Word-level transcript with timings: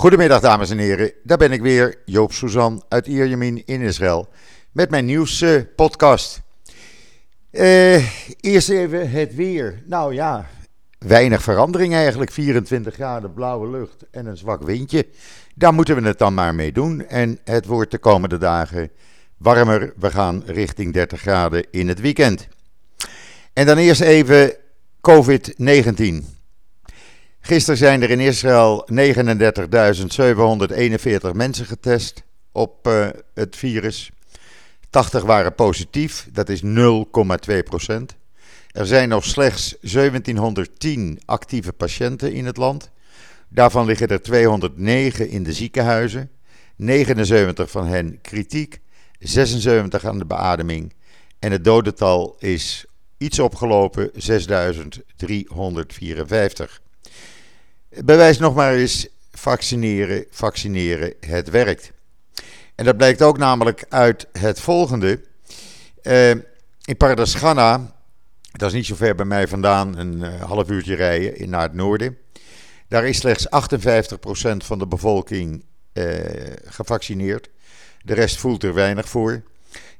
Goedemiddag 0.00 0.40
dames 0.40 0.70
en 0.70 0.78
heren, 0.78 1.12
daar 1.22 1.38
ben 1.38 1.52
ik 1.52 1.60
weer, 1.60 1.98
Joop 2.04 2.32
Suzan 2.32 2.82
uit 2.88 3.06
Ierjemien 3.06 3.62
in 3.66 3.80
Israël, 3.80 4.28
met 4.72 4.90
mijn 4.90 5.04
nieuwspodcast. 5.04 6.40
Uh, 7.50 8.40
eerst 8.40 8.68
even 8.68 9.10
het 9.10 9.34
weer. 9.34 9.82
Nou 9.86 10.14
ja, 10.14 10.46
weinig 10.98 11.42
verandering 11.42 11.94
eigenlijk, 11.94 12.30
24 12.30 12.94
graden 12.94 13.34
blauwe 13.34 13.70
lucht 13.70 14.04
en 14.10 14.26
een 14.26 14.36
zwak 14.36 14.62
windje. 14.62 15.06
Daar 15.54 15.74
moeten 15.74 15.96
we 16.02 16.08
het 16.08 16.18
dan 16.18 16.34
maar 16.34 16.54
mee 16.54 16.72
doen 16.72 17.06
en 17.06 17.38
het 17.44 17.66
wordt 17.66 17.90
de 17.90 17.98
komende 17.98 18.38
dagen 18.38 18.90
warmer. 19.36 19.92
We 19.96 20.10
gaan 20.10 20.42
richting 20.46 20.92
30 20.92 21.20
graden 21.20 21.66
in 21.70 21.88
het 21.88 22.00
weekend. 22.00 22.48
En 23.52 23.66
dan 23.66 23.76
eerst 23.76 24.00
even 24.00 24.54
COVID-19. 25.00 26.39
Gisteren 27.40 27.78
zijn 27.78 28.02
er 28.02 28.10
in 28.10 28.20
Israël 28.20 28.88
39.741 28.92 28.96
mensen 31.32 31.66
getest 31.66 32.22
op 32.52 32.86
uh, 32.86 33.08
het 33.34 33.56
virus. 33.56 34.10
80 34.90 35.22
waren 35.22 35.54
positief, 35.54 36.28
dat 36.32 36.48
is 36.48 36.62
0,2 36.62 36.68
procent. 37.64 38.16
Er 38.70 38.86
zijn 38.86 39.08
nog 39.08 39.24
slechts 39.24 39.76
1710 39.80 41.20
actieve 41.24 41.72
patiënten 41.72 42.32
in 42.32 42.46
het 42.46 42.56
land. 42.56 42.90
Daarvan 43.48 43.86
liggen 43.86 44.08
er 44.08 44.22
209 44.22 45.28
in 45.28 45.42
de 45.42 45.52
ziekenhuizen, 45.52 46.30
79 46.76 47.70
van 47.70 47.86
hen 47.86 48.20
kritiek, 48.20 48.80
76 49.18 50.04
aan 50.04 50.18
de 50.18 50.26
beademing. 50.26 50.94
En 51.38 51.52
het 51.52 51.64
dodental 51.64 52.36
is 52.38 52.84
iets 53.18 53.38
opgelopen, 53.38 54.10
6354. 54.14 56.80
Bewijs 57.90 58.38
nog 58.38 58.54
maar 58.54 58.74
eens, 58.74 59.08
vaccineren, 59.32 60.24
vaccineren, 60.30 61.14
het 61.20 61.50
werkt. 61.50 61.92
En 62.74 62.84
dat 62.84 62.96
blijkt 62.96 63.22
ook 63.22 63.38
namelijk 63.38 63.84
uit 63.88 64.26
het 64.32 64.60
volgende. 64.60 65.20
Uh, 66.02 66.30
in 66.30 66.96
Pardas 66.96 67.34
Ghana, 67.34 67.94
dat 68.52 68.68
is 68.68 68.74
niet 68.74 68.86
zo 68.86 68.94
ver 68.94 69.14
bij 69.14 69.24
mij 69.24 69.48
vandaan, 69.48 69.98
een 69.98 70.18
uh, 70.18 70.42
half 70.42 70.70
uurtje 70.70 70.94
rijden 70.94 71.50
naar 71.50 71.62
het 71.62 71.74
noorden. 71.74 72.18
Daar 72.88 73.06
is 73.06 73.16
slechts 73.16 73.46
58% 73.46 73.50
van 74.56 74.78
de 74.78 74.86
bevolking 74.86 75.64
uh, 75.92 76.14
gevaccineerd. 76.64 77.50
De 78.02 78.14
rest 78.14 78.36
voelt 78.36 78.62
er 78.62 78.74
weinig 78.74 79.08
voor. 79.08 79.42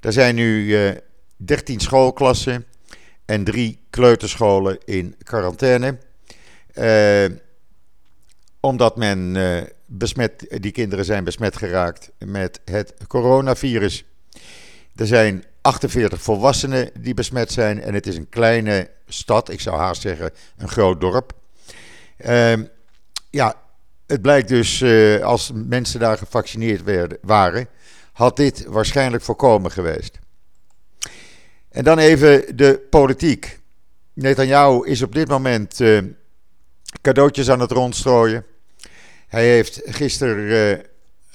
Er 0.00 0.12
zijn 0.12 0.34
nu 0.34 0.76
13 1.36 1.80
schoolklassen 1.80 2.66
en 3.24 3.44
drie 3.44 3.80
kleuterscholen 3.90 4.78
in 4.84 5.14
quarantaine. 5.22 5.98
Omdat 8.70 8.96
men 8.96 9.36
besmet, 9.86 10.46
die 10.60 10.72
kinderen 10.72 11.04
zijn 11.04 11.24
besmet 11.24 11.56
geraakt 11.56 12.10
met 12.18 12.60
het 12.64 12.94
coronavirus. 13.06 14.04
Er 14.94 15.06
zijn 15.06 15.44
48 15.60 16.22
volwassenen 16.22 16.90
die 16.98 17.14
besmet 17.14 17.52
zijn 17.52 17.82
en 17.82 17.94
het 17.94 18.06
is 18.06 18.16
een 18.16 18.28
kleine 18.28 18.90
stad, 19.06 19.50
ik 19.50 19.60
zou 19.60 19.76
haast 19.76 20.00
zeggen 20.00 20.30
een 20.56 20.68
groot 20.68 21.00
dorp. 21.00 21.32
Uh, 22.26 22.52
ja, 23.30 23.54
het 24.06 24.22
blijkt 24.22 24.48
dus 24.48 24.80
uh, 24.80 25.22
als 25.22 25.50
mensen 25.54 26.00
daar 26.00 26.18
gevaccineerd 26.18 26.82
werden, 26.82 27.18
waren, 27.22 27.68
had 28.12 28.36
dit 28.36 28.64
waarschijnlijk 28.64 29.22
voorkomen 29.22 29.70
geweest. 29.70 30.18
En 31.68 31.84
dan 31.84 31.98
even 31.98 32.56
de 32.56 32.86
politiek. 32.90 33.58
Netanyahu 34.12 34.86
is 34.86 35.02
op 35.02 35.14
dit 35.14 35.28
moment 35.28 35.80
uh, 35.80 36.02
cadeautjes 37.02 37.50
aan 37.50 37.60
het 37.60 37.70
rondstrooien. 37.70 38.44
Hij 39.30 39.46
heeft 39.46 39.80
gisteren 39.84 40.84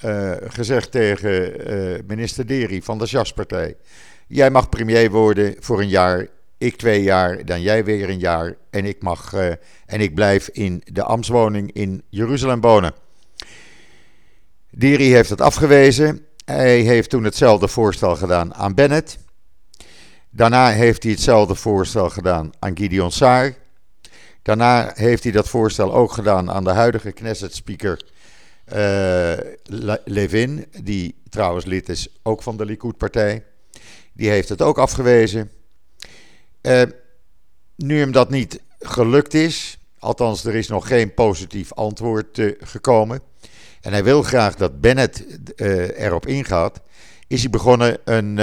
uh, 0.04 0.10
uh, 0.10 0.36
gezegd 0.48 0.90
tegen 0.90 1.70
uh, 1.72 1.98
minister 2.06 2.46
Deri 2.46 2.82
van 2.82 2.98
de 2.98 3.04
Jaspartij: 3.04 3.76
Jij 4.26 4.50
mag 4.50 4.68
premier 4.68 5.10
worden 5.10 5.54
voor 5.58 5.80
een 5.80 5.88
jaar, 5.88 6.26
ik 6.58 6.76
twee 6.76 7.02
jaar, 7.02 7.44
dan 7.44 7.60
jij 7.60 7.84
weer 7.84 8.08
een 8.08 8.18
jaar. 8.18 8.54
En 8.70 8.84
ik, 8.84 9.02
mag, 9.02 9.34
en 9.86 10.00
ik 10.00 10.14
blijf 10.14 10.48
in 10.48 10.82
de 10.84 11.02
ambtswoning 11.02 11.72
in 11.72 12.02
Jeruzalem 12.08 12.60
wonen. 12.60 12.94
Deri 14.70 15.12
heeft 15.12 15.30
het 15.30 15.40
afgewezen. 15.40 16.26
Hij 16.44 16.80
heeft 16.80 17.10
toen 17.10 17.24
hetzelfde 17.24 17.68
voorstel 17.68 18.16
gedaan 18.16 18.54
aan 18.54 18.74
Bennett. 18.74 19.18
Daarna 20.30 20.70
heeft 20.70 21.02
hij 21.02 21.12
hetzelfde 21.12 21.54
voorstel 21.54 22.10
gedaan 22.10 22.50
aan 22.58 22.76
Gideon 22.76 23.12
Saar. 23.12 23.54
Daarna 24.46 24.90
heeft 24.94 25.22
hij 25.22 25.32
dat 25.32 25.48
voorstel 25.48 25.94
ook 25.94 26.12
gedaan 26.12 26.50
aan 26.50 26.64
de 26.64 26.70
huidige 26.70 27.12
Knesset-speaker 27.12 28.02
uh, 28.74 29.32
Levin, 30.04 30.66
die 30.82 31.14
trouwens 31.28 31.64
lid 31.64 31.88
is 31.88 32.08
ook 32.22 32.42
van 32.42 32.56
de 32.56 32.64
Likud-partij. 32.64 33.44
Die 34.12 34.28
heeft 34.28 34.48
het 34.48 34.62
ook 34.62 34.78
afgewezen. 34.78 35.50
Uh, 36.62 36.82
nu 37.76 37.98
hem 37.98 38.12
dat 38.12 38.30
niet 38.30 38.60
gelukt 38.78 39.34
is, 39.34 39.78
althans 39.98 40.44
er 40.44 40.54
is 40.54 40.68
nog 40.68 40.86
geen 40.86 41.14
positief 41.14 41.72
antwoord 41.72 42.38
uh, 42.38 42.52
gekomen, 42.60 43.20
en 43.80 43.92
hij 43.92 44.04
wil 44.04 44.22
graag 44.22 44.54
dat 44.54 44.80
Bennett 44.80 45.24
erop 45.96 46.26
ingaat, 46.26 46.80
is 47.26 47.40
hij 47.40 47.50
begonnen 47.50 47.98
een 48.04 48.34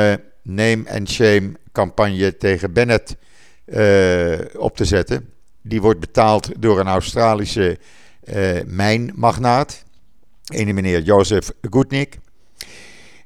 name 0.42 0.84
and 0.90 1.10
shame 1.10 1.52
campagne 1.72 2.38
tegen 2.38 2.74
Bennett 2.74 3.16
op 4.58 4.76
te 4.76 4.86
zetten. 4.86 5.33
Die 5.64 5.82
wordt 5.82 6.00
betaald 6.00 6.62
door 6.62 6.80
een 6.80 6.88
Australische 6.88 7.78
uh, 8.24 8.60
mijnmagnaat. 8.66 9.84
Een 10.46 10.74
meneer 10.74 11.02
Joseph 11.02 11.52
Goodnick. 11.70 12.20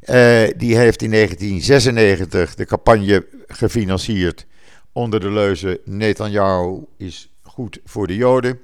Uh, 0.02 0.48
die 0.58 0.78
heeft 0.78 1.02
in 1.02 1.12
1996 1.12 2.56
de 2.56 2.66
campagne 2.66 3.28
gefinancierd 3.48 4.46
onder 4.92 5.20
de 5.20 5.31
leuze 5.31 5.81
Netanyahu 5.86 6.86
is 6.98 7.31
goed 7.42 7.80
voor 7.86 8.08
de 8.08 8.16
Joden. 8.16 8.59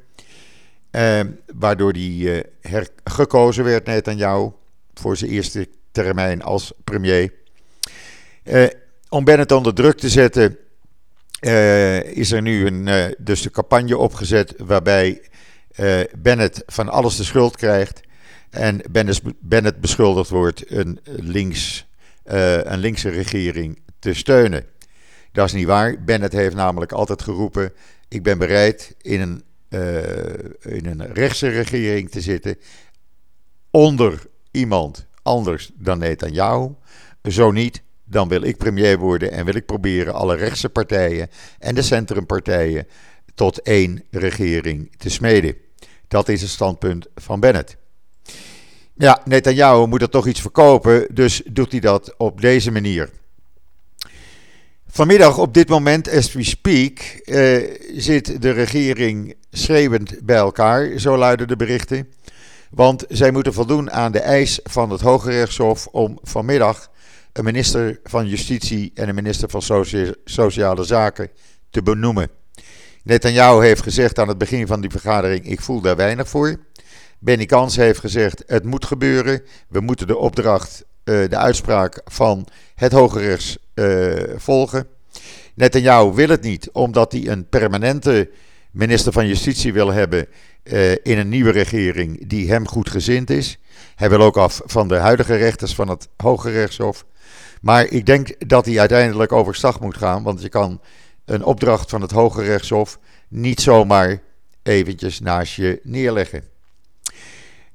Uh, 0.91 1.19
waardoor 1.55 1.91
hij 1.91 2.45
gekozen 3.03 3.63
werd, 3.63 3.85
Netanyahu, 3.85 4.51
voor 4.93 5.17
zijn 5.17 5.31
eerste 5.31 5.67
termijn 5.91 6.41
als 6.41 6.73
premier. 6.83 7.33
om 9.09 9.23
Bennett 9.23 9.51
onder 9.51 9.73
druk 9.73 9.97
te 9.97 10.09
zetten, 10.09 10.57
uh, 11.45 12.03
is 12.03 12.31
er 12.31 12.41
nu 12.41 12.65
een, 12.65 12.87
uh, 12.87 13.05
dus 13.17 13.41
de 13.41 13.51
campagne 13.51 13.97
opgezet 13.97 14.53
waarbij 14.57 15.21
uh, 15.79 15.99
Bennett 16.17 16.63
van 16.65 16.89
alles 16.89 17.15
de 17.15 17.23
schuld 17.23 17.55
krijgt. 17.55 18.01
En 18.49 18.81
Bennett 19.39 19.81
beschuldigd 19.81 20.29
wordt 20.29 20.71
een, 20.71 20.99
links, 21.03 21.85
een 22.23 22.77
linkse 22.77 23.09
regering 23.09 23.81
te 23.99 24.13
steunen. 24.13 24.65
Dat 25.31 25.45
is 25.45 25.53
niet 25.53 25.65
waar. 25.65 26.03
Bennett 26.03 26.33
heeft 26.33 26.55
namelijk 26.55 26.91
altijd 26.91 27.21
geroepen: 27.21 27.73
ik 28.07 28.23
ben 28.23 28.37
bereid 28.37 28.95
in 29.01 29.21
een, 29.21 29.43
in 30.61 30.85
een 30.85 31.13
rechtse 31.13 31.47
regering 31.47 32.11
te 32.11 32.21
zitten 32.21 32.57
onder 33.71 34.25
iemand 34.51 35.05
anders 35.21 35.71
dan 35.73 35.97
Netanyahu. 35.97 36.69
Zo 37.23 37.51
niet, 37.51 37.81
dan 38.13 38.27
wil 38.27 38.43
ik 38.43 38.57
premier 38.57 38.97
worden 38.97 39.31
en 39.31 39.45
wil 39.45 39.55
ik 39.55 39.65
proberen 39.65 40.13
alle 40.13 40.35
rechtse 40.35 40.69
partijen 40.69 41.29
en 41.59 41.75
de 41.75 41.81
centrumpartijen 41.81 42.87
tot 43.35 43.61
één 43.61 44.03
regering 44.11 44.91
te 44.97 45.09
smeden. 45.09 45.55
Dat 46.07 46.29
is 46.29 46.41
het 46.41 46.49
standpunt 46.49 47.07
van 47.15 47.39
Bennett. 47.39 47.77
Ja, 48.95 49.21
Netanyahu 49.25 49.87
moet 49.87 50.01
er 50.01 50.09
toch 50.09 50.27
iets 50.27 50.41
verkopen, 50.41 51.07
dus 51.11 51.41
doet 51.45 51.71
hij 51.71 51.79
dat 51.79 52.13
op 52.17 52.41
deze 52.41 52.71
manier. 52.71 53.09
Vanmiddag, 54.87 55.37
op 55.37 55.53
dit 55.53 55.69
moment, 55.69 56.09
as 56.09 56.33
we 56.33 56.43
speak, 56.43 56.99
eh, 56.99 57.77
zit 57.95 58.41
de 58.41 58.51
regering 58.51 59.35
schreeuwend 59.51 60.19
bij 60.23 60.35
elkaar, 60.35 60.99
zo 60.99 61.17
luiden 61.17 61.47
de 61.47 61.55
berichten. 61.55 62.13
Want 62.69 63.05
zij 63.07 63.31
moeten 63.31 63.53
voldoen 63.53 63.91
aan 63.91 64.11
de 64.11 64.19
eis 64.19 64.59
van 64.63 64.89
het 64.89 65.01
Hoge 65.01 65.29
Rechtshof 65.29 65.87
om 65.87 66.19
vanmiddag 66.21 66.91
een 67.33 67.43
minister 67.43 67.99
van 68.03 68.27
Justitie 68.27 68.91
en 68.93 69.09
een 69.09 69.15
minister 69.15 69.49
van 69.49 69.61
Sociale 70.25 70.83
Zaken 70.83 71.29
te 71.69 71.83
benoemen. 71.83 72.29
Netanyahu 73.03 73.65
heeft 73.65 73.81
gezegd 73.81 74.19
aan 74.19 74.27
het 74.27 74.37
begin 74.37 74.67
van 74.67 74.81
die 74.81 74.89
vergadering: 74.89 75.45
Ik 75.45 75.61
voel 75.61 75.81
daar 75.81 75.95
weinig 75.95 76.29
voor. 76.29 76.59
Benny 77.19 77.45
Kans 77.45 77.75
heeft 77.75 77.99
gezegd: 77.99 78.43
Het 78.45 78.63
moet 78.63 78.85
gebeuren. 78.85 79.41
We 79.67 79.79
moeten 79.79 80.07
de 80.07 80.17
opdracht, 80.17 80.85
uh, 81.03 81.29
de 81.29 81.37
uitspraak 81.37 82.01
van 82.05 82.47
het 82.75 82.91
Hoge 82.91 83.19
Rechts 83.19 83.57
uh, 83.75 84.13
volgen. 84.35 84.87
Netanyahu 85.53 86.13
wil 86.13 86.29
het 86.29 86.41
niet, 86.41 86.69
omdat 86.71 87.11
hij 87.11 87.27
een 87.27 87.49
permanente 87.49 88.29
minister 88.71 89.11
van 89.11 89.27
Justitie 89.27 89.73
wil 89.73 89.91
hebben 89.91 90.27
uh, 90.63 90.91
in 90.91 91.17
een 91.17 91.29
nieuwe 91.29 91.51
regering 91.51 92.27
die 92.27 92.51
hem 92.51 92.67
goed 92.67 92.89
gezind 92.89 93.29
is. 93.29 93.59
Hij 93.95 94.09
wil 94.09 94.21
ook 94.21 94.37
af 94.37 94.61
van 94.65 94.87
de 94.87 94.95
huidige 94.95 95.35
rechters 95.35 95.75
van 95.75 95.87
het 95.87 96.07
Hoge 96.17 96.51
Rechtshof. 96.51 97.05
Maar 97.63 97.85
ik 97.85 98.05
denk 98.05 98.49
dat 98.49 98.65
hij 98.65 98.79
uiteindelijk 98.79 99.31
overstag 99.31 99.79
moet 99.79 99.97
gaan, 99.97 100.23
want 100.23 100.41
je 100.41 100.49
kan 100.49 100.81
een 101.25 101.43
opdracht 101.43 101.89
van 101.89 102.01
het 102.01 102.11
Hoge 102.11 102.43
Rechtshof 102.43 102.99
niet 103.27 103.61
zomaar 103.61 104.21
eventjes 104.63 105.19
naast 105.19 105.55
je 105.55 105.79
neerleggen. 105.83 106.43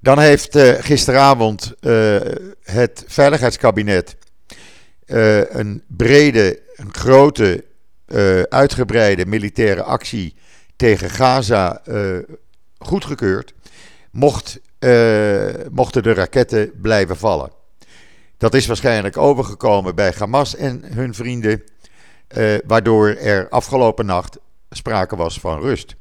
Dan 0.01 0.19
heeft 0.19 0.59
gisteravond 0.59 1.75
het 2.63 3.05
Veiligheidskabinet 3.07 4.17
een 5.07 5.83
brede, 5.87 6.61
een 6.75 6.95
grote, 6.95 7.65
uitgebreide 8.49 9.27
militaire 9.27 9.83
actie 9.83 10.35
tegen 10.77 11.11
Gaza 11.11 11.83
goedgekeurd. 12.79 13.55
Mocht, 14.11 14.61
mochten 15.71 16.03
de 16.03 16.13
raketten 16.15 16.73
blijven 16.81 17.17
vallen. 17.17 17.57
Dat 18.39 18.55
is 18.55 18.67
waarschijnlijk 18.67 19.17
overgekomen 19.17 19.95
bij 19.95 20.15
Hamas 20.19 20.57
en 20.57 20.85
hun 20.95 21.15
vrienden, 21.15 21.63
eh, 22.29 22.55
waardoor 22.67 23.09
er 23.09 23.49
afgelopen 23.49 24.07
nacht 24.07 24.39
sprake 24.71 25.17
was 25.17 25.41
van 25.41 25.61
rust. 25.61 25.97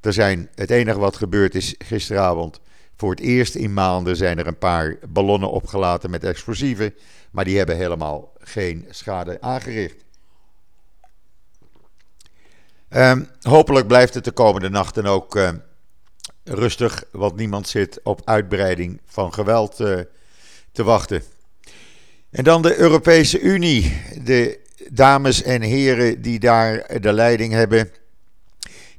Er 0.00 0.12
zijn, 0.12 0.48
het 0.54 0.70
enige 0.70 0.98
wat 0.98 1.16
gebeurd 1.16 1.54
is 1.54 1.74
gisteravond, 1.78 2.60
voor 2.96 3.10
het 3.10 3.20
eerst 3.20 3.54
in 3.54 3.72
maanden 3.72 4.16
zijn 4.16 4.38
er 4.38 4.46
een 4.46 4.58
paar 4.58 4.96
ballonnen 5.08 5.50
opgelaten 5.50 6.10
met 6.10 6.24
explosieven, 6.24 6.94
maar 7.30 7.44
die 7.44 7.56
hebben 7.56 7.76
helemaal 7.76 8.32
geen 8.38 8.86
schade 8.90 9.40
aangericht. 9.40 10.04
Um, 12.88 13.28
hopelijk 13.40 13.86
blijft 13.86 14.14
het 14.14 14.24
de 14.24 14.32
komende 14.32 14.68
nachten 14.68 15.06
ook 15.06 15.36
uh, 15.36 15.50
rustig, 16.44 17.04
want 17.10 17.36
niemand 17.36 17.68
zit 17.68 18.00
op 18.02 18.20
uitbreiding 18.24 19.00
van 19.06 19.32
geweld 19.32 19.80
uh, 19.80 20.00
te 20.72 20.82
wachten. 20.84 21.22
En 22.32 22.44
dan 22.44 22.62
de 22.62 22.76
Europese 22.76 23.40
Unie. 23.40 24.02
De 24.22 24.60
dames 24.90 25.42
en 25.42 25.62
heren 25.62 26.22
die 26.22 26.38
daar 26.38 27.00
de 27.00 27.12
leiding 27.12 27.52
hebben, 27.52 27.90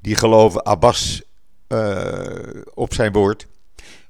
die 0.02 0.16
geloven 0.16 0.66
Abbas 0.66 1.22
uh, 1.68 2.36
op 2.74 2.94
zijn 2.94 3.12
woord. 3.12 3.48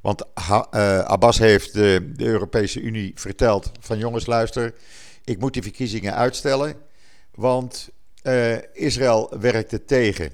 Want 0.02 0.26
uh, 0.36 1.00
Abbas 1.00 1.38
heeft 1.38 1.74
de, 1.74 2.14
Europese 2.18 2.82
Unie 2.82 3.12
verteld 3.16 3.72
van 3.80 3.98
jongens 3.98 4.26
luister, 4.26 4.74
ik 5.24 5.40
moet 5.40 5.54
die 5.54 5.62
verkiezingen 5.62 6.16
uitstellen, 6.16 6.76
want 7.36 7.90
uh, 8.24 8.58
Israël 8.74 9.34
werkt 9.40 9.72
het 9.72 9.88
tegen. 9.88 10.32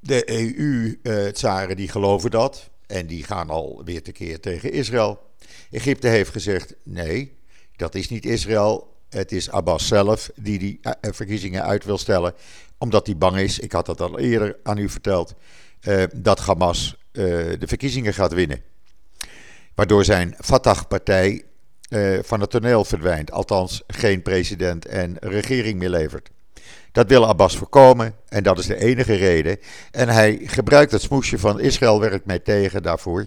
de 0.00 0.22
EU-tsaren 0.24 1.76
die 1.76 1.88
geloven 1.88 2.30
dat 2.30 2.70
en 2.86 3.06
die 3.06 3.24
gaan 3.24 3.50
alweer 3.50 4.02
tekeer 4.02 4.40
tegen 4.40 4.72
Israël. 4.72 5.30
Egypte 5.72 6.08
heeft 6.08 6.30
gezegd: 6.30 6.74
nee, 6.82 7.36
dat 7.76 7.94
is 7.94 8.08
niet 8.08 8.24
Israël. 8.24 8.90
Het 9.08 9.32
is 9.32 9.50
Abbas 9.50 9.86
zelf 9.86 10.30
die 10.34 10.58
die 10.58 10.78
eh, 10.82 10.92
eh, 11.00 11.12
verkiezingen 11.12 11.64
uit 11.64 11.84
wil 11.84 11.98
stellen, 11.98 12.34
omdat 12.78 13.06
hij 13.06 13.16
bang 13.16 13.36
is. 13.36 13.58
Ik 13.58 13.72
had 13.72 13.86
dat 13.86 14.00
al 14.00 14.18
eerder 14.18 14.56
aan 14.62 14.78
u 14.78 14.88
verteld. 14.88 15.34
Uh, 15.88 16.04
dat 16.14 16.38
Hamas 16.38 16.96
de 17.12 17.66
verkiezingen 17.66 18.14
gaat 18.14 18.32
winnen. 18.32 18.62
Waardoor 19.74 20.04
zijn 20.04 20.34
Fatah-partij 20.38 21.44
van 22.22 22.40
het 22.40 22.50
toneel 22.50 22.84
verdwijnt. 22.84 23.32
Althans, 23.32 23.82
geen 23.86 24.22
president 24.22 24.86
en 24.86 25.16
regering 25.20 25.78
meer 25.78 25.88
levert. 25.88 26.30
Dat 26.92 27.08
wil 27.08 27.26
Abbas 27.26 27.56
voorkomen 27.56 28.14
en 28.28 28.42
dat 28.42 28.58
is 28.58 28.66
de 28.66 28.76
enige 28.76 29.14
reden. 29.14 29.58
En 29.90 30.08
hij 30.08 30.40
gebruikt 30.44 30.92
het 30.92 31.02
smoesje 31.02 31.38
van 31.38 31.60
Israël 31.60 32.00
werkt 32.00 32.26
mij 32.26 32.38
tegen 32.38 32.82
daarvoor. 32.82 33.26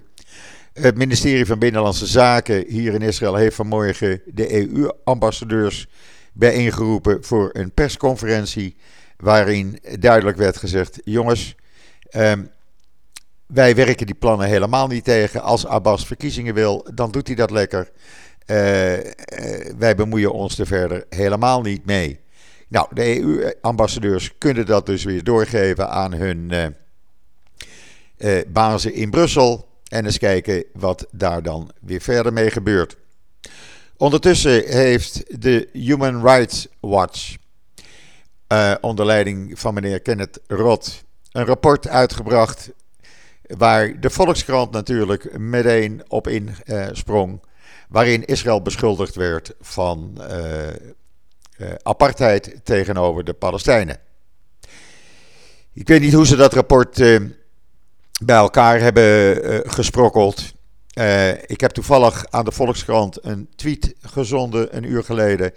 Het 0.81 0.97
ministerie 0.97 1.45
van 1.45 1.59
Binnenlandse 1.59 2.05
Zaken 2.05 2.65
hier 2.67 2.93
in 2.93 3.01
Israël 3.01 3.35
heeft 3.35 3.55
vanmorgen 3.55 4.21
de 4.25 4.53
EU-ambassadeurs 4.53 5.87
bijeengeroepen 6.33 7.23
voor 7.23 7.49
een 7.53 7.71
persconferentie. 7.71 8.75
Waarin 9.17 9.79
duidelijk 9.99 10.37
werd 10.37 10.57
gezegd: 10.57 10.99
jongens, 11.03 11.55
um, 12.15 12.49
wij 13.45 13.75
werken 13.75 14.05
die 14.05 14.15
plannen 14.15 14.47
helemaal 14.47 14.87
niet 14.87 15.03
tegen. 15.03 15.41
Als 15.41 15.65
Abbas 15.65 16.05
verkiezingen 16.05 16.53
wil, 16.53 16.87
dan 16.93 17.11
doet 17.11 17.27
hij 17.27 17.35
dat 17.35 17.51
lekker. 17.51 17.91
Uh, 18.45 18.97
uh, 18.97 19.03
wij 19.77 19.95
bemoeien 19.95 20.31
ons 20.31 20.59
er 20.59 20.67
verder 20.67 21.05
helemaal 21.09 21.61
niet 21.61 21.85
mee. 21.85 22.19
Nou, 22.67 22.87
de 22.93 23.19
EU-ambassadeurs 23.21 24.37
kunnen 24.37 24.65
dat 24.65 24.85
dus 24.85 25.03
weer 25.03 25.23
doorgeven 25.23 25.89
aan 25.89 26.13
hun 26.13 26.51
uh, 28.17 28.37
bazen 28.47 28.93
in 28.93 29.09
Brussel. 29.09 29.73
En 29.85 30.05
eens 30.05 30.17
kijken 30.17 30.63
wat 30.73 31.07
daar 31.11 31.43
dan 31.43 31.71
weer 31.81 32.01
verder 32.01 32.33
mee 32.33 32.51
gebeurt. 32.51 32.97
Ondertussen 33.97 34.67
heeft 34.67 35.41
de 35.41 35.69
Human 35.73 36.21
Rights 36.21 36.67
Watch, 36.79 37.35
uh, 38.53 38.75
onder 38.81 39.05
leiding 39.05 39.59
van 39.59 39.73
meneer 39.73 39.99
Kenneth 40.01 40.39
Roth, 40.47 41.03
een 41.31 41.45
rapport 41.45 41.87
uitgebracht. 41.87 42.71
Waar 43.57 43.99
de 43.99 44.09
Volkskrant 44.09 44.71
natuurlijk 44.71 45.37
meteen 45.37 46.03
op 46.07 46.27
insprong. 46.27 47.31
Uh, 47.33 47.39
waarin 47.89 48.25
Israël 48.25 48.61
beschuldigd 48.61 49.15
werd 49.15 49.53
van 49.61 50.21
uh, 50.29 51.69
apartheid 51.81 52.59
tegenover 52.63 53.23
de 53.23 53.33
Palestijnen. 53.33 53.99
Ik 55.73 55.87
weet 55.87 56.01
niet 56.01 56.13
hoe 56.13 56.25
ze 56.25 56.35
dat 56.35 56.53
rapport 56.53 56.97
bij 58.23 58.35
elkaar 58.35 58.79
hebben 58.79 59.45
uh, 59.53 59.59
gesprokkeld. 59.63 60.53
Uh, 60.93 61.29
ik 61.29 61.61
heb 61.61 61.71
toevallig 61.71 62.25
aan 62.29 62.45
de 62.45 62.51
Volkskrant 62.51 63.25
een 63.25 63.49
tweet 63.55 63.95
gezonden 64.01 64.75
een 64.77 64.83
uur 64.83 65.03
geleden. 65.03 65.51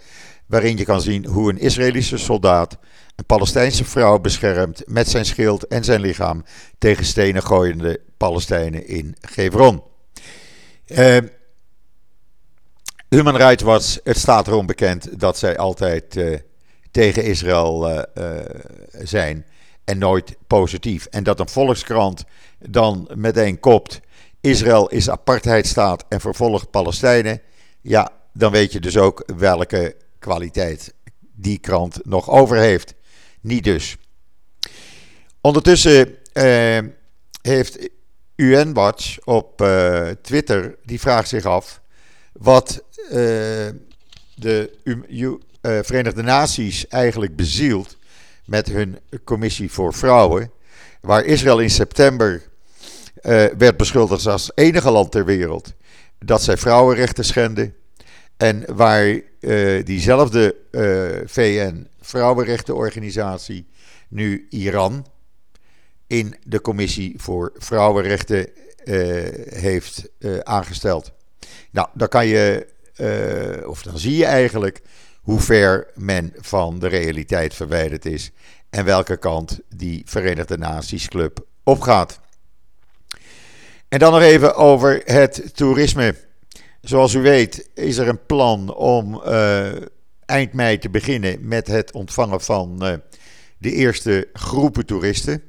Waarin 0.45 0.77
je 0.77 0.85
kan 0.85 1.01
zien 1.01 1.25
hoe 1.25 1.49
een 1.49 1.57
Israëlische 1.57 2.17
soldaat 2.17 2.77
een 3.15 3.25
Palestijnse 3.25 3.85
vrouw 3.85 4.19
beschermt 4.19 4.83
met 4.85 5.09
zijn 5.09 5.25
schild 5.25 5.67
en 5.67 5.83
zijn 5.83 6.01
lichaam 6.01 6.43
tegen 6.77 7.05
stenen 7.05 7.43
gooiende 7.43 8.01
Palestijnen 8.17 8.87
in 8.87 9.15
Hebron. 9.35 9.83
Uh, 10.87 11.17
Human 13.09 13.35
Rights 13.35 13.63
Watch, 13.63 13.97
het 14.03 14.17
staat 14.17 14.47
erom 14.47 14.65
bekend 14.65 15.19
dat 15.19 15.37
zij 15.37 15.57
altijd 15.57 16.19
tegen 16.91 17.23
Israël 17.23 18.05
zijn 19.03 19.45
en 19.89 19.97
nooit 19.97 20.35
positief. 20.47 21.05
En 21.05 21.23
dat 21.23 21.39
een 21.39 21.49
volkskrant 21.49 22.23
dan 22.59 23.09
meteen 23.15 23.59
kopt: 23.59 23.99
Israël 24.41 24.89
is 24.89 25.09
apartheidstaat 25.09 26.05
en 26.09 26.21
vervolgt 26.21 26.71
Palestijnen. 26.71 27.41
Ja, 27.81 28.11
dan 28.33 28.51
weet 28.51 28.71
je 28.71 28.79
dus 28.79 28.97
ook 28.97 29.23
welke 29.37 29.95
kwaliteit 30.19 30.93
die 31.35 31.57
krant 31.57 31.99
nog 32.05 32.29
over 32.29 32.57
heeft. 32.57 32.93
Niet 33.41 33.63
dus. 33.63 33.97
Ondertussen 35.41 36.15
eh, 36.33 36.79
heeft 37.41 37.89
UN-Watch 38.35 39.17
op 39.23 39.61
uh, 39.61 40.07
Twitter, 40.21 40.75
die 40.83 40.99
vraagt 40.99 41.29
zich 41.29 41.45
af 41.45 41.81
wat 42.31 42.83
uh, 43.03 43.11
de 44.35 44.77
Verenigde 45.61 46.21
Naties 46.21 46.87
eigenlijk 46.87 47.35
bezielt 47.35 47.97
met 48.49 48.67
hun 48.67 48.99
commissie 49.23 49.71
voor 49.71 49.93
vrouwen, 49.93 50.51
waar 51.01 51.25
Israël 51.25 51.59
in 51.59 51.69
september 51.69 52.47
uh, 53.21 53.45
werd 53.45 53.77
beschuldigd 53.77 54.25
als 54.25 54.51
enige 54.55 54.91
land 54.91 55.11
ter 55.11 55.25
wereld 55.25 55.73
dat 56.19 56.41
zij 56.41 56.57
vrouwenrechten 56.57 57.25
schenden. 57.25 57.73
En 58.37 58.75
waar 58.75 59.21
uh, 59.39 59.85
diezelfde 59.85 60.55
eh, 60.71 61.07
VN-vrouwenrechtenorganisatie 61.25 63.67
nu 64.07 64.47
Iran 64.49 65.05
in 66.07 66.35
de 66.43 66.61
commissie 66.61 67.13
voor 67.17 67.51
vrouwenrechten 67.57 68.47
heeft 69.49 70.09
aangesteld. 70.43 71.11
Nou, 71.71 71.87
dan 71.93 72.07
kan 72.07 72.27
je, 72.27 72.67
of 73.65 73.83
dan 73.83 73.97
zie 73.97 74.17
je 74.17 74.25
eigenlijk 74.25 74.81
hoe 75.29 75.39
ver 75.39 75.87
men 75.95 76.33
van 76.37 76.79
de 76.79 76.87
realiteit 76.87 77.53
verwijderd 77.53 78.05
is 78.05 78.31
en 78.69 78.85
welke 78.85 79.17
kant 79.17 79.59
die 79.75 80.01
Verenigde 80.05 80.57
Naties 80.57 81.07
Club 81.07 81.45
opgaat. 81.63 82.19
En 83.87 83.99
dan 83.99 84.11
nog 84.11 84.21
even 84.21 84.55
over 84.55 85.01
het 85.05 85.55
toerisme. 85.55 86.15
Zoals 86.81 87.13
u 87.13 87.21
weet 87.21 87.69
is 87.73 87.97
er 87.97 88.07
een 88.07 88.25
plan 88.25 88.75
om 88.75 89.21
uh, 89.25 89.67
eind 90.25 90.53
mei 90.53 90.77
te 90.77 90.89
beginnen 90.89 91.47
met 91.47 91.67
het 91.67 91.91
ontvangen 91.91 92.41
van 92.41 92.85
uh, 92.85 92.93
de 93.57 93.71
eerste 93.71 94.29
groepen 94.33 94.85
toeristen. 94.85 95.43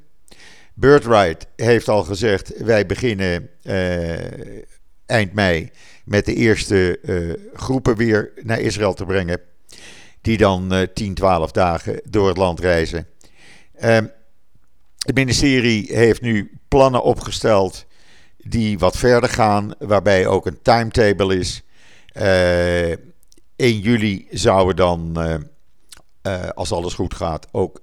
Birthright 0.73 1.47
heeft 1.55 1.87
al 1.87 2.03
gezegd: 2.03 2.57
wij 2.57 2.85
beginnen 2.85 3.49
uh, 3.63 4.61
eind 5.05 5.33
mei 5.33 5.71
met 6.05 6.25
de 6.25 6.33
eerste 6.33 6.99
groepen 7.53 7.95
weer 7.95 8.31
naar 8.43 8.59
Israël 8.59 8.93
te 8.93 9.05
brengen. 9.05 9.49
Die 10.21 10.37
dan 10.37 10.87
10, 10.93 11.13
12 11.13 11.51
dagen 11.51 12.01
door 12.09 12.27
het 12.27 12.37
land 12.37 12.59
reizen. 12.59 13.07
Ehm, 13.75 14.05
het 15.05 15.15
ministerie 15.15 15.95
heeft 15.95 16.21
nu 16.21 16.51
plannen 16.67 17.03
opgesteld 17.03 17.85
die 18.37 18.79
wat 18.79 18.97
verder 18.97 19.29
gaan, 19.29 19.73
waarbij 19.79 20.27
ook 20.27 20.45
een 20.45 20.61
timetable 20.61 21.37
is. 21.37 21.61
Uh, 22.17 22.91
eh, 22.91 22.97
1 23.55 23.79
juli 23.79 24.27
zouden 24.31 24.75
dan, 24.75 25.13
uh, 26.23 26.49
als 26.49 26.71
alles 26.71 26.93
goed 26.93 27.13
gaat, 27.13 27.47
ook 27.51 27.81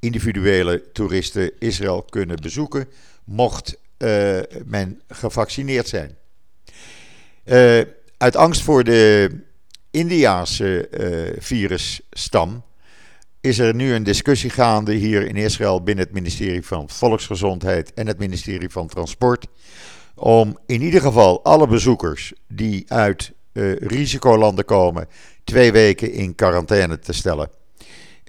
individuele 0.00 0.92
toeristen 0.92 1.50
Israël 1.58 2.02
kunnen 2.02 2.36
bezoeken. 2.40 2.88
Mocht 3.24 3.80
men 4.64 5.00
gevaccineerd 5.08 5.88
zijn. 5.88 6.16
uit 8.16 8.36
angst 8.36 8.62
voor 8.62 8.84
de 8.84 9.30
Indiaanse 9.92 10.88
virusstam 11.38 12.62
is 13.42 13.58
er 13.58 13.74
nu 13.74 13.94
een 13.94 14.02
discussie 14.02 14.50
gaande 14.50 14.92
hier 14.92 15.26
in 15.26 15.36
Israël 15.36 15.82
binnen 15.82 16.04
het 16.04 16.14
ministerie 16.14 16.66
van 16.66 16.88
Volksgezondheid 16.88 17.94
en 17.94 18.06
het 18.06 18.18
ministerie 18.18 18.68
van 18.68 18.88
Transport. 18.88 19.46
Om 20.14 20.58
in 20.66 20.82
ieder 20.82 21.00
geval 21.00 21.44
alle 21.44 21.66
bezoekers 21.66 22.32
die 22.48 22.84
uit 22.88 23.32
uh, 23.52 23.76
risicolanden 23.76 24.64
komen, 24.64 25.08
twee 25.44 25.72
weken 25.72 26.12
in 26.12 26.34
quarantaine 26.34 26.98
te 26.98 27.12
stellen. 27.12 27.50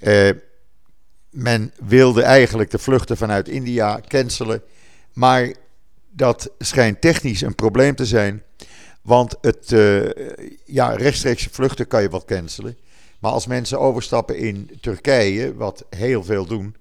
Uh, 0.03 0.29
men 1.29 1.73
wilde 1.83 2.21
eigenlijk 2.21 2.71
de 2.71 2.79
vluchten 2.79 3.17
vanuit 3.17 3.47
India 3.47 4.01
cancelen, 4.07 4.61
maar 5.13 5.53
dat 6.09 6.51
schijnt 6.59 7.01
technisch 7.01 7.41
een 7.41 7.55
probleem 7.55 7.95
te 7.95 8.05
zijn. 8.05 8.43
Want 9.03 9.35
het, 9.41 9.71
uh, 9.71 10.09
ja, 10.65 10.89
rechtstreekse 10.89 11.49
vluchten 11.51 11.87
kan 11.87 12.01
je 12.01 12.09
wat 12.09 12.25
cancelen. 12.25 12.77
Maar 13.19 13.31
als 13.31 13.47
mensen 13.47 13.79
overstappen 13.79 14.37
in 14.37 14.69
Turkije, 14.81 15.55
wat 15.55 15.85
heel 15.89 16.23
veel 16.23 16.45
doen, 16.45 16.75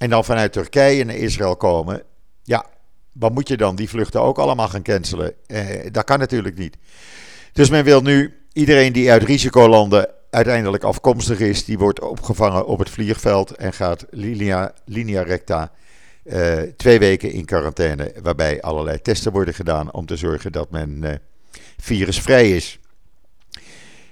en 0.00 0.10
dan 0.10 0.24
vanuit 0.24 0.52
Turkije 0.52 1.04
naar 1.04 1.16
Israël 1.16 1.56
komen, 1.56 2.02
ja, 2.42 2.66
wat 3.12 3.32
moet 3.32 3.48
je 3.48 3.56
dan? 3.56 3.76
Die 3.76 3.88
vluchten 3.88 4.20
ook 4.20 4.38
allemaal 4.38 4.68
gaan 4.68 4.82
cancelen? 4.82 5.34
Eh, 5.46 5.64
dat 5.90 6.04
kan 6.04 6.18
natuurlijk 6.18 6.58
niet. 6.58 6.76
Dus 7.52 7.70
men 7.70 7.84
wil 7.84 8.02
nu 8.02 8.34
iedereen 8.52 8.92
die 8.92 9.10
uit 9.10 9.22
risicolanden 9.22 10.08
uiteindelijk 10.30 10.84
afkomstig 10.84 11.40
is, 11.40 11.64
die 11.64 11.78
wordt 11.78 12.00
opgevangen 12.00 12.66
op 12.66 12.78
het 12.78 12.90
vliegveld 12.90 13.50
en 13.50 13.72
gaat 13.72 14.06
linea, 14.10 14.72
linea 14.84 15.22
recta 15.22 15.72
uh, 16.24 16.58
twee 16.76 16.98
weken 16.98 17.32
in 17.32 17.44
quarantaine, 17.44 18.12
waarbij 18.22 18.62
allerlei 18.62 19.02
testen 19.02 19.32
worden 19.32 19.54
gedaan 19.54 19.92
om 19.92 20.06
te 20.06 20.16
zorgen 20.16 20.52
dat 20.52 20.70
men 20.70 21.02
uh, 21.02 21.10
virusvrij 21.80 22.50
is. 22.50 22.78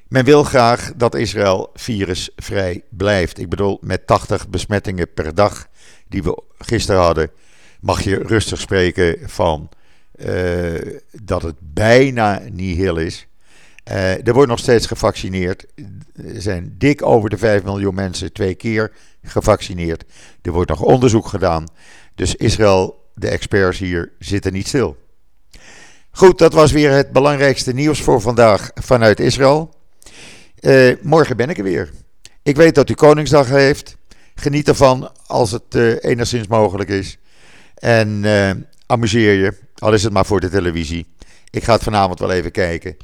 Men 0.08 0.24
wil 0.24 0.44
graag 0.44 0.92
dat 0.96 1.14
Israël 1.14 1.70
virusvrij 1.74 2.82
blijft. 2.88 3.38
Ik 3.38 3.48
bedoel, 3.48 3.78
met 3.80 4.06
80 4.06 4.48
besmettingen 4.48 5.12
per 5.12 5.34
dag 5.34 5.68
die 6.08 6.22
we 6.22 6.42
gisteren 6.58 7.00
hadden, 7.00 7.30
mag 7.80 8.02
je 8.02 8.16
rustig 8.16 8.60
spreken 8.60 9.18
van 9.28 9.68
uh, 10.14 10.98
dat 11.22 11.42
het 11.42 11.56
bijna 11.60 12.42
niet 12.52 12.76
heel 12.76 12.96
is. 12.96 13.26
Uh, 13.90 14.26
er 14.26 14.32
wordt 14.32 14.48
nog 14.48 14.58
steeds 14.58 14.86
gevaccineerd. 14.86 15.66
Er 16.14 16.42
zijn 16.42 16.74
dik 16.78 17.06
over 17.06 17.30
de 17.30 17.38
5 17.38 17.62
miljoen 17.62 17.94
mensen 17.94 18.32
twee 18.32 18.54
keer 18.54 18.92
gevaccineerd. 19.22 20.04
Er 20.42 20.52
wordt 20.52 20.70
nog 20.70 20.80
onderzoek 20.80 21.26
gedaan. 21.26 21.64
Dus 22.14 22.34
Israël, 22.34 23.10
de 23.14 23.28
experts 23.28 23.78
hier, 23.78 24.12
zitten 24.18 24.52
niet 24.52 24.68
stil. 24.68 24.96
Goed, 26.18 26.38
dat 26.38 26.52
was 26.52 26.72
weer 26.72 26.90
het 26.90 27.12
belangrijkste 27.12 27.74
nieuws 27.74 28.02
voor 28.02 28.20
vandaag 28.20 28.70
vanuit 28.74 29.20
Israël. 29.20 29.74
Uh, 30.60 30.94
morgen 31.02 31.36
ben 31.36 31.48
ik 31.48 31.58
er 31.58 31.64
weer. 31.64 31.90
Ik 32.42 32.56
weet 32.56 32.74
dat 32.74 32.90
u 32.90 32.94
Koningsdag 32.94 33.48
heeft. 33.48 33.96
Geniet 34.34 34.68
ervan 34.68 35.10
als 35.26 35.50
het 35.50 35.74
uh, 35.74 35.96
enigszins 36.00 36.46
mogelijk 36.46 36.90
is. 36.90 37.18
En 37.74 38.22
uh, 38.24 38.50
amuseer 38.86 39.32
je, 39.32 39.54
al 39.74 39.92
is 39.92 40.02
het 40.02 40.12
maar 40.12 40.26
voor 40.26 40.40
de 40.40 40.48
televisie. 40.48 41.06
Ik 41.50 41.64
ga 41.64 41.72
het 41.72 41.82
vanavond 41.82 42.18
wel 42.18 42.30
even 42.30 42.50
kijken. 42.50 42.96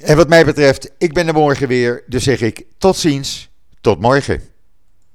En 0.00 0.16
wat 0.16 0.28
mij 0.28 0.44
betreft, 0.44 0.90
ik 0.98 1.12
ben 1.12 1.26
er 1.26 1.34
morgen 1.34 1.68
weer. 1.68 2.02
Dus 2.06 2.24
zeg 2.24 2.40
ik 2.40 2.64
tot 2.78 2.96
ziens, 2.96 3.50
tot 3.80 4.00
morgen. 4.00 4.42